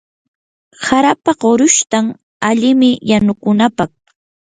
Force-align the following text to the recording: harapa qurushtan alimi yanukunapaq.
harapa 0.87 1.31
qurushtan 1.41 2.05
alimi 2.49 2.91
yanukunapaq. 3.09 3.91